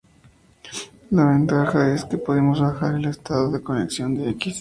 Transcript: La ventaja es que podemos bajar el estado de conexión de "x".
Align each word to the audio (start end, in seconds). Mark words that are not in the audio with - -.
La 1.11 1.25
ventaja 1.27 1.93
es 1.93 2.05
que 2.05 2.17
podemos 2.17 2.59
bajar 2.59 2.95
el 2.95 3.05
estado 3.05 3.51
de 3.51 3.61
conexión 3.61 4.15
de 4.15 4.31
"x". 4.31 4.49